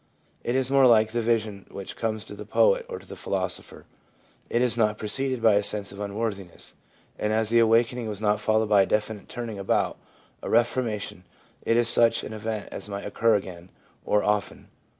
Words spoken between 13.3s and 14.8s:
again, or often.